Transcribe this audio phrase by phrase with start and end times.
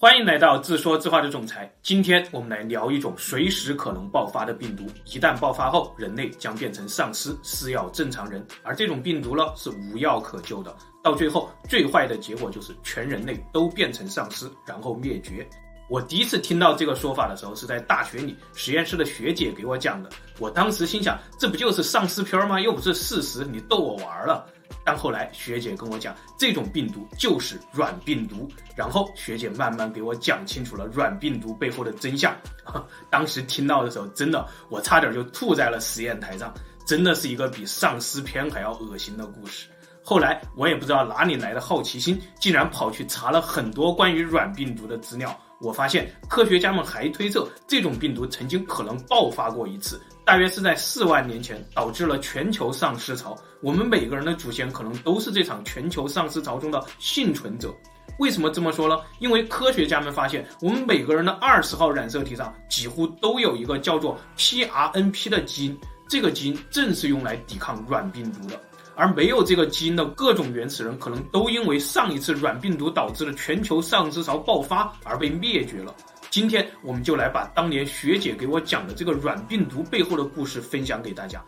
[0.00, 1.68] 欢迎来到自说自话的总裁。
[1.82, 4.86] 今天我们来聊一种随时可能爆发的病毒。
[5.06, 8.46] 一旦爆发后，人类将变成丧尸，撕咬正常人。
[8.62, 10.72] 而这种病毒呢，是无药可救的。
[11.02, 15.44] 到最后，最坏的结果就是全人类都变成丧尸，然后灭绝。
[15.90, 20.08] 我第一次听到这个说法的时候，是在大学里实验室的学姐给我讲的。
[20.38, 22.60] 我当时心想，这不就是丧尸片吗？
[22.60, 24.46] 又不是事实，你逗我玩了。
[24.84, 28.48] 但后来学姐跟我讲，这种病毒就是软病毒。
[28.76, 32.34] 然后学姐慢慢给我讲清楚了软病毒背后的真相。
[33.10, 36.54] 当时听到的时候，真的我差点就吐在了实验台上，
[36.86, 39.66] 真的是一个比丧尸片还要恶心的故事。
[40.02, 45.38] 后来我也不知道哪里来的好奇心，竟然跑去查了很多关于软病毒的资料。
[45.60, 50.00] 我发现科学家们还推测，这种病毒曾经可能爆发过一次。
[50.28, 53.34] 大约是在四万年前，导致了全球丧尸潮。
[53.62, 57.74] 我们每个人的祖先可能都是这场全球丧尸潮中的幸存者。
[58.18, 58.98] 为什么这么说呢？
[59.20, 65.80] 因为科学家们发现，我们每个人的二十号染色体上几乎都有一个叫做 PRNP 的基因，
[66.10, 68.60] 这个基因正是用来抵抗软病毒的。
[68.96, 75.94] 而没有这个基因的各种原始人，可能都因为上一次软病毒导致的全球丧尸潮爆发而被灭绝了。
[76.38, 81.44] 今天我们就来把当年学姐给我讲的这个软病毒背后的故事分享给大家。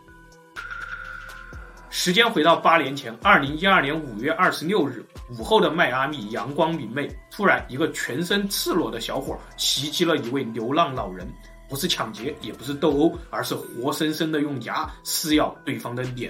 [1.89, 5.01] 时间回到八年前，二零一二年五月二十六日
[5.39, 11.25] 午后的迈阿密阳光明媚，突然一个全身赤裸的小伙袭击了一位流浪老人，
[11.69, 16.29] 不是抢劫，也不是斗殴，而是活生生的用牙撕咬对方的脸。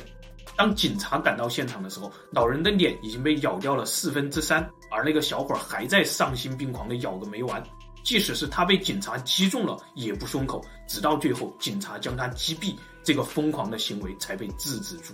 [0.55, 7.63] 当警察赶到现场的时候，老人的脸已经被咬掉了四分之三，而那个小伙还在丧心病狂的咬个没完。
[8.03, 15.13] 即使是他被警察击中了，也不松口，直到最后警察将他击毙，这个疯狂的行为才被制止住。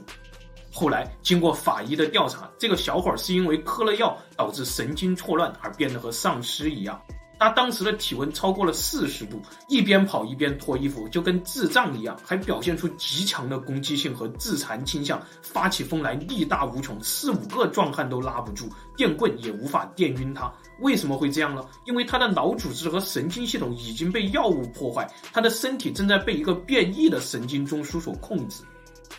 [0.71, 7.01] 后来经过法医的调查，这个小伙是因为嗑了药导致神经错乱而变得和丧尸一样。
[7.39, 20.51] 他当时的体温超过了四十度，一边跑一边脱衣服，就跟智障一样，还表现出极强的攻击性和自残倾向，发起疯来力大无穷，四五个壮汉都拉不住，电棍也无法电晕他。
[20.79, 21.63] 为什么会这样呢？
[21.85, 28.63] 因为他的脑组织和神经系统已经被药物破坏，他的身体正在被一个变异的神经中枢所控制。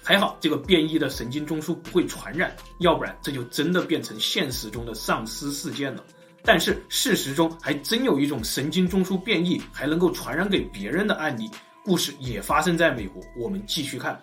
[0.02, 6.02] 还好这个变异的神经中枢不会传染，要不然这就真的变成现实中的丧尸事件了。
[6.42, 11.50] 但是事实中还真有一种神经中枢变异还能够传染给别人的案例，
[11.84, 13.22] 故事也发生在美国。
[13.36, 14.18] 我们继续看，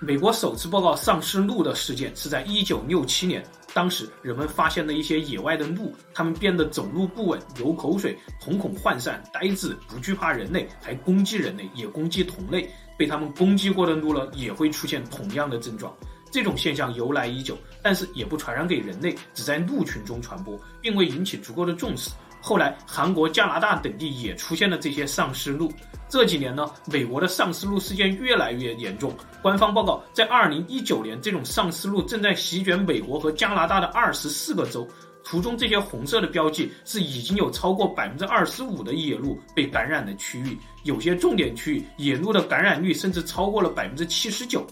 [0.00, 12.68] 美国首次报告丧尸鹿的事件是在一九六七年，当时人们发现了一些野外的鹿，它们变得走路不稳、流口水、瞳孔涣散、呆滞，不惧怕人类，还攻击人类，也攻击同类。
[12.96, 15.94] 被它们攻击过的鹿呢，也会出现同样的症状。
[16.30, 22.10] 这种现象由来已久，但是也不传染给人类，只在鹿群中传播，并未引起足够的重视。
[22.40, 25.72] 后来，韩国、加拿大等地也出现了这些丧尸鹿。
[26.10, 29.14] 这几年呢，美国的丧尸鹿事件越来越严重。
[29.40, 34.86] 官方报告，在2019年，这种丧尸鹿正在席卷美国和加拿大的二十四个州。
[35.22, 44.66] 图中这些红色的标记是已经有超过百分之二十五的野鹿被感染的区域，有些重点区域野鹿的感染率甚至超过了百分之七十九。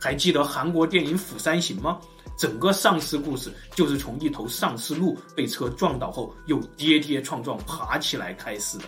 [0.00, 2.00] 还记得韩国电影《釜山行》吗？
[2.36, 8.84] 整个丧尸故事就是从一头丧尸鹿被车撞倒后又跌跌撞撞爬起来开始的。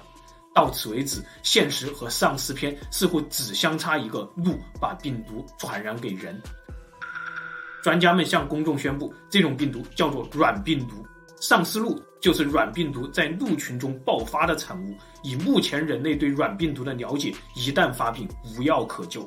[0.54, 6.40] 到此为止，现实和丧尸片似乎只相差一个鹿把病毒传染给人。
[7.82, 11.04] 专家们向公众宣布，这种病毒叫做软病毒，
[11.40, 14.96] 丧尸鹿就是软病毒在鹿群中爆发的产物。
[15.24, 19.24] 以目前人类对软病毒的了解，一旦发病，无药可救。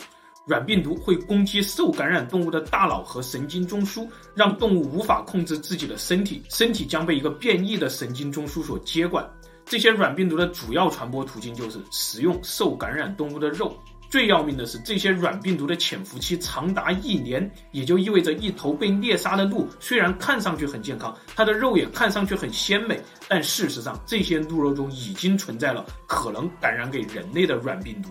[0.48, 9.28] 软病毒会攻击受感染动物的大脑和神经中枢，让动物无法控制自己的身体，身体将被一个变异的神经中枢所接管。
[9.66, 13.76] 这些软病毒的主要传播途径就是食用受感染动物的肉。
[14.08, 28.10] 最要命的是，这些软病毒的潜伏期长达一年，也就意味着一头被猎杀的鹿虽然看上去很健康，它的肉也看上去很鲜美，但事实上，这些鹿肉中已经存在了可能感染给人类的软病毒。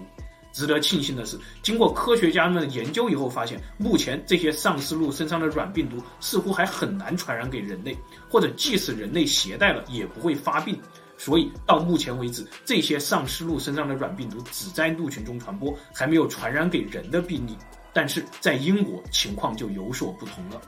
[0.52, 7.96] 值得庆幸的是，经过科学家们的研究以后，发现目前这些丧尸鹿身上的软病毒似乎还很难传染给人类，
[8.28, 10.78] 或者即使人类携带了，也不会发病。
[11.16, 17.56] 所以到目前为止，这些丧尸鹿身上的软病毒只在鹿群中传播，还没有传染给人的病例。
[17.92, 20.60] 但是在英国情况就有所不同了。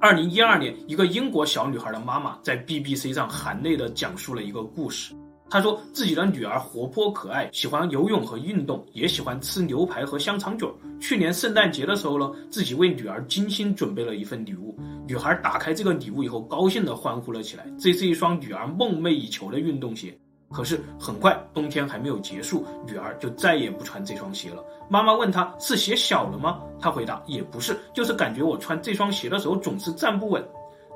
[0.00, 5.14] 二零一二年，一个英国小女孩的妈妈在 BBC 上含泪的讲述了一个故事。
[5.54, 10.68] 他说自己的女儿活泼可爱，喜欢游泳和运动，也喜欢吃牛排和香肠卷。
[11.00, 14.76] 去年圣诞节的时候呢，自己为女儿精心准备了一份礼物。
[15.06, 17.64] 女孩打开这个礼物以后，高兴地欢呼了起来。
[17.78, 20.12] 这是一双女儿梦寐以求的运动鞋。
[20.50, 24.60] 可是很快，冬天还没有结束，女儿就再也不穿这双鞋了。
[24.90, 26.62] 妈妈问她是鞋小了吗？
[26.80, 30.44] 她回答也不是，就是感觉我穿这双鞋的时候总是站不稳。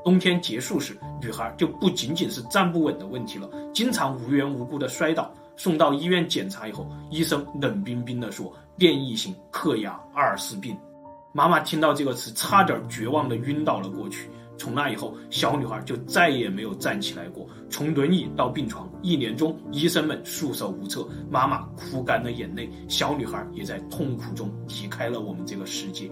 [0.09, 5.31] 冬天结束时，女孩就不仅仅是站不稳的问题了，经常无缘无故的摔倒。
[5.55, 10.75] 送到医院检查以后，医生冷冰冰地说：“变异性克雅二氏病。”
[11.35, 14.31] 妈妈听到这个词，差点绝望地晕倒了过去。
[14.57, 17.47] 从那以后，小女孩就再也没有站起来过。
[17.69, 26.11] 从轮椅到病床，一年中，医生们束手无策，妈妈哭干了眼泪，小女孩也在痛苦中离开了我们这个世界。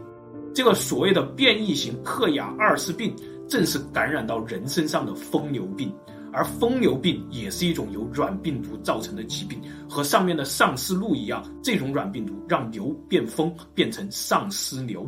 [0.54, 3.16] 这个所谓的变异型克雅二氏病。
[3.48, 5.92] 正是感染到人身上的疯牛病，
[6.32, 15.06] 而疯牛病也是一种由软病毒造成的疾病，和上面的丧尸路一样，这种软病毒让牛变疯，变成丧尸牛。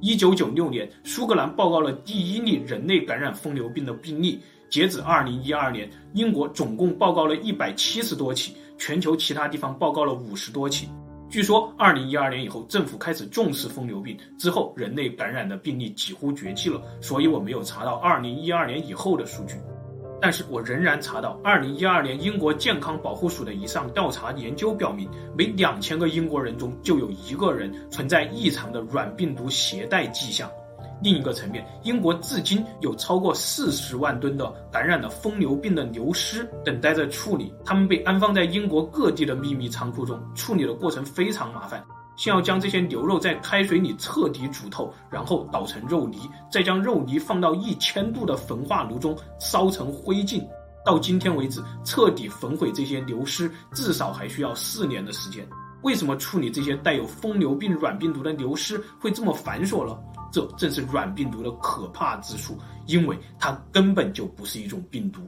[0.00, 4.40] 一九九六年，苏格兰报告了第一例人类感染疯牛病的病例。
[4.70, 10.86] 截止二零一二年，英国总共报告了一百七十多起，全球其他地方报告了五十多起。
[11.30, 19.56] 据说，二零一二年以后，政府开始重视疯牛病，之后人类感染的病例几乎绝迹了，所以我没有查到二零一二年以后的数据。
[20.20, 30.50] 但是我仍然查到，二零一二年英国健康保护署的一项调查研究表明，每两千个英国人中就有一个人存在异常的软病毒携带迹象。
[31.02, 41.84] 另一个层面，英国至今有超过四十万吨的感染了疯牛病的牛尸等待着处理，它们被安放在英国各地的秘密仓库中，处理的过程非常麻烦。
[42.16, 50.42] 先要将这些牛肉在开水里彻底煮透，然后捣成肉泥，再将肉泥放到一千度的焚化炉中烧成灰烬。
[50.84, 55.46] 到今天为止，彻底焚毁这些牛尸至少还需要四年的时间。
[55.82, 59.96] 为什么处理这些带有疯牛病软病毒的牛尸会这么繁琐呢？
[60.32, 65.20] 这正是软病毒的可怕之处，因为它根本就不是一种病毒。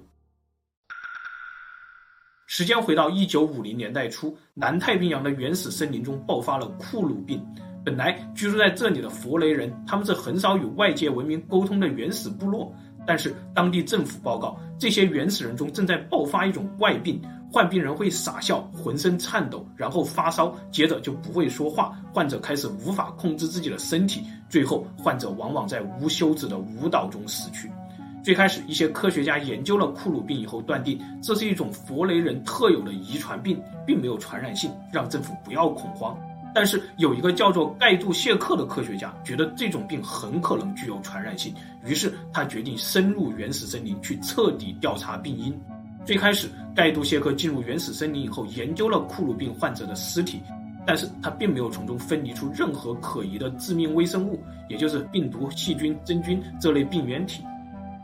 [2.47, 7.41] 时间回到一九五零年代初，南太平洋的原始森林中爆发了库鲁病。
[7.83, 12.75] 本来居住在这里的弗雷人，他们是很少与外界文明沟通的原始部落，
[13.07, 17.23] 但是当地政府报告，这些原始人中正在爆发一种怪病。
[17.53, 21.99] 患病人会傻笑，浑身颤抖，然后发烧，接着就不会说话。
[22.13, 27.71] 患者开始无法控制自己的身体，最后患者往往在无休止的舞蹈中死去。
[28.23, 36.17] 最开始，一些科学家研究了库鲁病以后，断定这是一种弗雷人特有的遗传病，并没有传染性，让政府不要恐慌。
[36.53, 41.55] 但是有一个叫做盖杜谢克的科学家觉得这种病很可能具有传染性，
[41.85, 45.59] 于是他决定深入原始森林去彻底调查病因。
[46.05, 50.41] 最开始，盖杜谢克进入原始森林以后，研究了库鲁病患者的尸体，
[50.87, 57.45] 但是他并没有从中分离出任何可疑的致命微生物，也就是病毒、细菌、真菌这类病原体。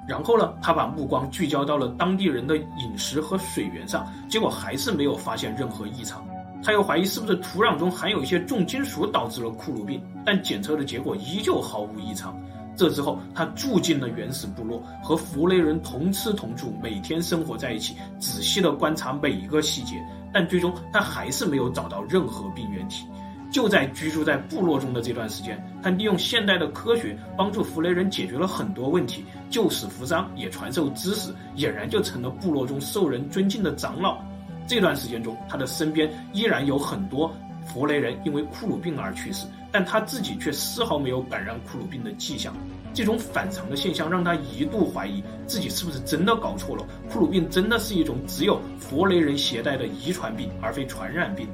[0.07, 6.25] 然后呢，他把目光聚焦到了当地人的饮食和水源上，结果还是没有发现任何异常。
[6.63, 12.39] 他又怀疑是不是土壤中含有一些重金属导致了库鲁病，但检测的结果依旧毫无异常。
[12.77, 19.97] 这之后，他住进了原始部落，和弗雷人同吃同住，每天生活在一起，仔细地观察每一个细节。
[20.33, 23.07] 但最终，他还是没有找到任何病原体。
[23.51, 34.19] 就在居住在部落中的这段时间，他利用现代的科学帮助弗雷人解决了很多问题，救死扶伤，也传授知识，俨然就成了部落中受人尊敬的长老。
[34.67, 37.33] 这段时间中，他的身边依然有很多
[37.67, 39.47] 弗雷人因为库鲁病而去世。
[39.73, 42.57] 但他自己却丝毫没有感染库鲁病的迹象，
[42.95, 51.47] 这种反常的现象让他一度怀疑自己是不是真的搞错了，库鲁病真的是一种只有弗雷人携带的遗传病，而非传染病。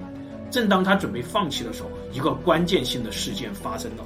[0.52, 4.04] 正当他准备放弃的时候，一个关键性的事件发生了。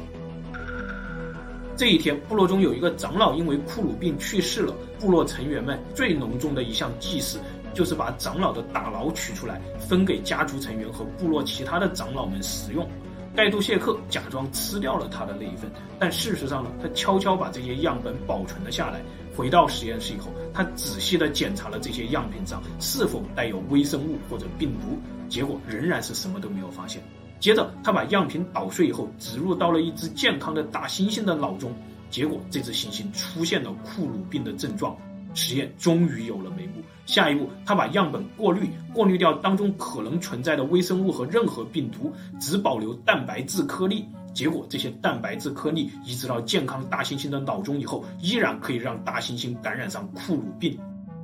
[1.77, 7.39] 这一天，部落中有一个长老因为库鲁病去世了，部落成员们最隆重的一项祭祀，
[7.77, 12.89] 就是把长老的大脑取出来，分给家族成员和部落其他的长老们食用。
[13.35, 19.03] 盖杜谢克假装吃掉了他的那一份，但事实上呢，他悄悄把这些样本保存了下来。
[19.37, 24.97] 回到实验室以后，他仔细地检查了这些样品上是否带有微生物或者病毒，
[25.29, 27.03] 结果仍然是什么都没有发现。
[27.39, 31.71] 接着，他把样品捣碎以后，植入到了一只健康的大猩猩的脑中，
[32.09, 34.97] 结果这只猩猩出现了库鲁病的症状。
[35.37, 36.83] 实验终于有了眉目。
[37.05, 44.05] 下一步，他把样本过滤，过滤掉当中可能存在的微生物和任何病毒，只保留蛋白质颗粒。
[44.35, 50.77] 结果，这些蛋白质颗粒移植到健康大猩猩的脑中以后，依然可以让大猩猩感染上库鲁病。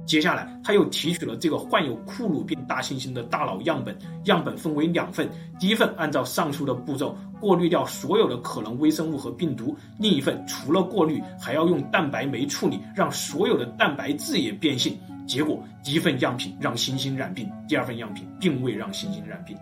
[0.05, 5.29] 接下来，他又提取了这个患有库鲁病大猩猩的大脑样本，样本分为两份，
[5.59, 14.99] 第一份按照上述的步骤过滤掉所有的可能微生物和病毒，另一份除了过滤，还要用蛋白酶处理，让所有的蛋白质也变性。
[15.27, 19.57] 结果，第一份样品让猩猩染病，第二份样品并未让猩猩染病。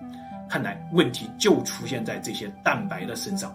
[0.49, 3.54] 看来问题就出现在这些蛋白的身上。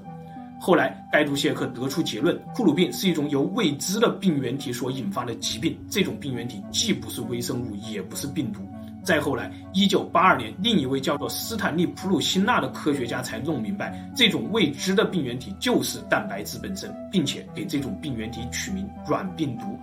[0.65, 5.77] 后来，盖杜谢克得出结论：库鲁病是一种由未知的病原体所引发的疾病。
[5.91, 8.61] 这种病原体既不是微生物，也不是病毒。
[9.03, 19.77] 再后来，一九八二年，另一位叫做斯坦利·普鲁辛纳的科学家才弄明白，这种未知的病原体就是蛋白质本身，并且给这种病原体取名“软病毒”。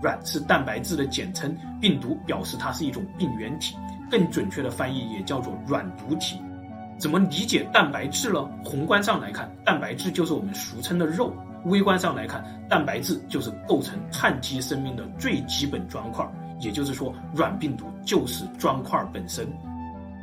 [0.00, 3.76] 软是蛋白质的简称，病毒表示它是一种病原体，
[4.10, 6.38] 更准确的翻译也叫做软毒体。
[6.98, 8.42] 怎么理解蛋白质呢？
[8.64, 11.32] 宏观上来看，蛋白质就是我们俗称的肉；
[11.64, 16.26] 微观上来看，蛋白质就是构成碳基生命的最基本砖块。
[16.60, 19.46] 也就是说，软病毒就是砖块本身。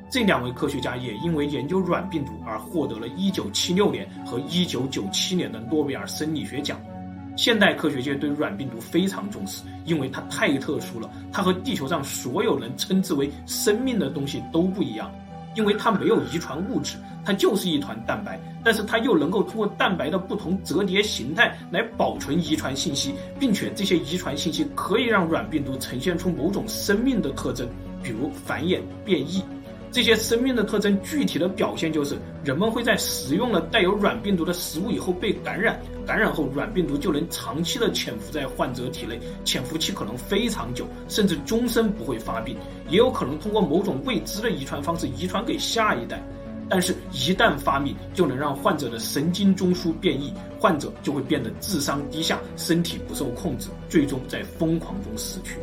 [0.09, 6.79] 这两位科学家也因为研究软病毒而获得了1976年和1997年的诺贝尔生理学奖。
[7.35, 15.11] 现代科学界对软病毒非常重视，因为它太特殊了，它和地球上所有人称之为生命的东西都不一样。
[15.59, 27.67] 因为它没有遗传物质，它就是一团蛋白，但是它又能够通过蛋白的不同折叠形态来保存遗传信息，并且这些遗传信息可以让软病毒呈现出某种生命的特征，
[28.01, 29.43] 比如繁衍、变异。
[29.91, 42.55] 这些生命的特征具体的表现就是，人们会在食用了带有软病毒的食物以后被感染，感染后软病毒就能长期的潜伏在患者体内，潜伏期可能非常久，甚至终身不会发病，
[42.87, 46.21] 也有可能通过某种未知的遗传方式遗传给下一代。
[46.71, 55.55] 但是，一旦发病，就能让患者的神经中枢变异，患者就会变得智商低下，身体不受控制，最终在疯狂中死去。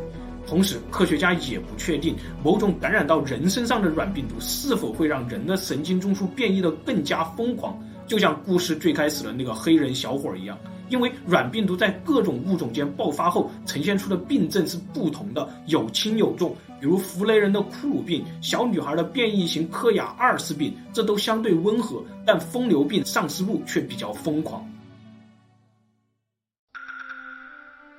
[0.47, 7.77] 同时，科学家也不确定某种感染到人身上的软病毒是否会让人的神经中枢变异得更加疯狂，
[8.07, 10.57] 就像故事最开始的那个黑人小伙儿一样。
[10.89, 16.55] 因为软病毒在各种物种间爆发后呈现出的病症是不同的，有轻有重。
[16.79, 24.65] 比如弗雷人的库鲁病，小女孩的变异型科亚二氏病，这都相对温和，但疯牛病丧尸路却比较疯狂。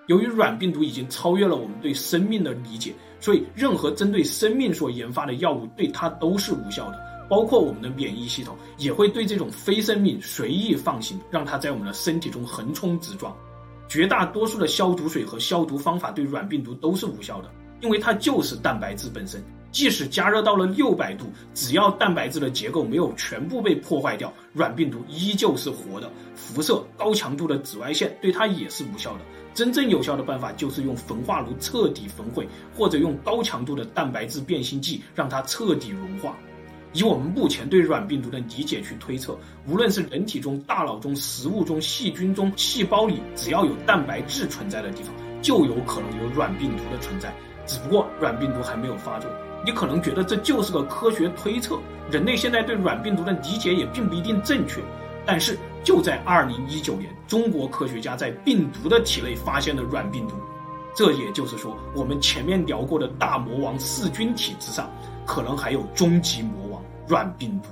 [0.08, 6.98] 由于软病毒已经超越了我们对生命的理解，所以任何针对生命所研发的药物对它都是无效的，
[7.28, 13.36] 包括我们的免疫系统也会对这种非生命随意放行，让它在我们的身体中横冲直撞。
[13.86, 17.50] 绝大多数的消毒水和消毒方法对软病毒都是无效的，
[17.82, 19.42] 因为它就是蛋白质本身。
[19.70, 26.10] 即使加热到了六百度，只要蛋白质的结构没有全部被破坏掉，软病毒依旧是活的。
[26.34, 29.20] 辐射、高强度的紫外线对它也是无效的。
[29.58, 32.46] 真正有效的办法就是用焚化炉彻底焚毁，
[32.76, 36.36] 或者用高强度的蛋白质变性剂让它彻底融化。
[36.92, 39.36] 以我们目前对软病毒的理解去推测，
[39.66, 45.12] 无论是人体中、大脑中、食物中、细菌中、细胞里，只要有蛋白质存在的地方，
[45.42, 47.34] 就有可能有软病毒的存在。
[47.66, 49.28] 只不过软病毒还没有发作。
[49.66, 51.76] 你可能觉得这就是个科学推测，
[52.12, 54.80] 人类现在对软病毒的理解也并不一定正确。
[55.28, 60.34] 但是就在二零一九年，中国科学家在病毒的体内发现了软病毒，
[60.96, 64.90] 这也就是说，我们前面聊过的大魔王噬菌体之上，
[65.26, 67.68] 可能还有终极魔王软病毒。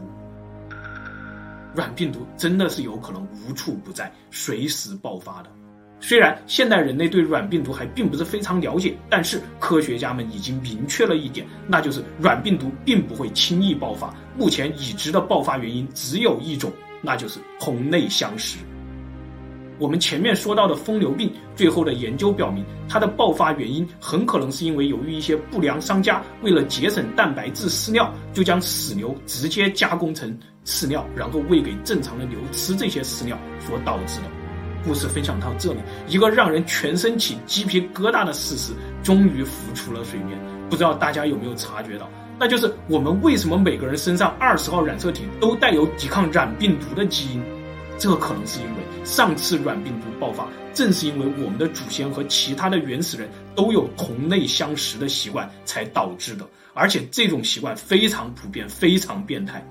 [1.75, 5.51] 软病毒真的是有可能无处不在，随时爆发的。
[5.99, 14.15] 虽然现代人类对软病毒还并不是非常了解，但是科学家们已经明确了一点，那就是软病毒并不会轻易爆发。
[14.37, 16.71] 目前已知的爆发原因只有一种。
[17.03, 18.59] 那就是同类相食。
[19.79, 30.35] 我们前面说到的疯牛病，最后的研究表明，它的爆发原因很可能是因为由于一些不良商家为了节省蛋白质饲料，就将死牛直接加工成
[30.65, 34.29] 饲料，然后喂给正常的牛吃这些饲料所导致的。
[34.83, 38.73] 故事分享到这里，一个让人全身起鸡皮疙瘩的事实
[39.03, 40.39] 终于浮出了水面。
[40.71, 42.09] 不知道大家有没有察觉到？
[42.39, 47.43] 那就是我们为什么每个人身上二十号染色体都带有抵抗染病毒的基因？
[47.99, 59.67] 这可能是因为上次染病毒爆发，正是因为我们的祖先和其他的原始人都有同类相食的习惯才导致的，而且这种习惯非常普遍，非常变态。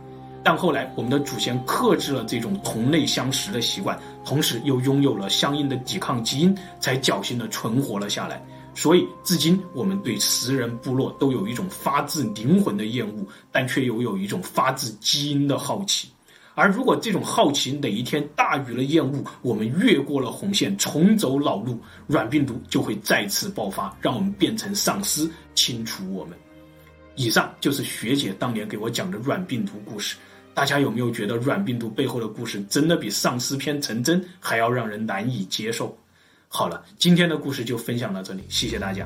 [0.45, 8.39] 但后来我们的祖先克制了这种同类相食的习惯，同时又拥有了相应的抵抗基因，才侥幸地存活了下来。
[8.75, 16.09] 所以，至今我们对食人部落都有一种发自灵魂的厌恶，但却又有一种发自基因的好奇。
[16.53, 26.37] 而如果这种好奇哪一天大于了厌恶，我们越过了红线，重走老路，软病毒就会再次爆发，让我们变成丧尸，清除我们。
[27.15, 30.15] 以上就是学姐当年给我讲的软病毒故事。
[30.55, 35.95] 大家有没有觉得软病毒背后的故事真的比丧尸片成真还要让人难以接受？
[36.47, 39.05] 好了，今天的故事就分享到这里，谢谢大家。